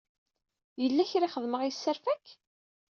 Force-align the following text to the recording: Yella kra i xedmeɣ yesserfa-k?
Yella 0.81 1.03
kra 1.09 1.25
i 1.27 1.31
xedmeɣ 1.33 1.61
yesserfa-k? 1.63 2.25